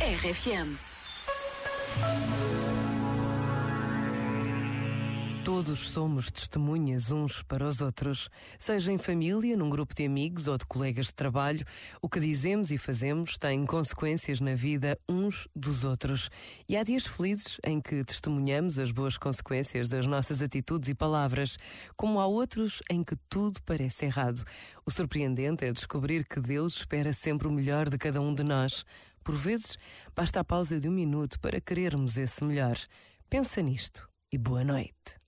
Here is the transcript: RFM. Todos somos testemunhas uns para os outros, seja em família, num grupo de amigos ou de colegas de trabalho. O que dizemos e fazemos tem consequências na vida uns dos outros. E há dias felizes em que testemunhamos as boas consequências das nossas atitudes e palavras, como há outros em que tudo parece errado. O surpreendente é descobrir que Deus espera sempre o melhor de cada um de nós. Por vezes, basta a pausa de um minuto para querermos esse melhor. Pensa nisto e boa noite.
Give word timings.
RFM. 0.00 0.78
Todos 5.48 5.88
somos 5.92 6.30
testemunhas 6.30 7.10
uns 7.10 7.42
para 7.42 7.66
os 7.66 7.80
outros, 7.80 8.28
seja 8.58 8.92
em 8.92 8.98
família, 8.98 9.56
num 9.56 9.70
grupo 9.70 9.94
de 9.94 10.04
amigos 10.04 10.46
ou 10.46 10.58
de 10.58 10.66
colegas 10.66 11.06
de 11.06 11.14
trabalho. 11.14 11.64
O 12.02 12.08
que 12.08 12.20
dizemos 12.20 12.70
e 12.70 12.76
fazemos 12.76 13.38
tem 13.38 13.64
consequências 13.64 14.40
na 14.40 14.54
vida 14.54 14.98
uns 15.08 15.48
dos 15.56 15.84
outros. 15.84 16.28
E 16.68 16.76
há 16.76 16.82
dias 16.84 17.06
felizes 17.06 17.58
em 17.64 17.80
que 17.80 18.04
testemunhamos 18.04 18.78
as 18.78 18.90
boas 18.90 19.16
consequências 19.16 19.88
das 19.88 20.06
nossas 20.06 20.42
atitudes 20.42 20.90
e 20.90 20.94
palavras, 20.94 21.56
como 21.96 22.20
há 22.20 22.26
outros 22.26 22.82
em 22.90 23.02
que 23.02 23.16
tudo 23.30 23.58
parece 23.62 24.04
errado. 24.04 24.44
O 24.84 24.90
surpreendente 24.90 25.64
é 25.64 25.72
descobrir 25.72 26.28
que 26.28 26.42
Deus 26.42 26.76
espera 26.76 27.10
sempre 27.14 27.48
o 27.48 27.50
melhor 27.50 27.88
de 27.88 27.96
cada 27.96 28.20
um 28.20 28.34
de 28.34 28.44
nós. 28.44 28.84
Por 29.24 29.34
vezes, 29.34 29.78
basta 30.14 30.40
a 30.40 30.44
pausa 30.44 30.78
de 30.78 30.86
um 30.90 30.92
minuto 30.92 31.40
para 31.40 31.58
querermos 31.58 32.18
esse 32.18 32.44
melhor. 32.44 32.76
Pensa 33.30 33.62
nisto 33.62 34.06
e 34.30 34.36
boa 34.36 34.62
noite. 34.62 35.27